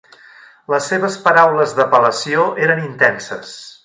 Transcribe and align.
Les 0.73 0.87
seves 0.93 1.17
paraules 1.27 1.75
d'apel·lació 1.81 2.47
eren 2.69 2.81
intenses. 2.89 3.55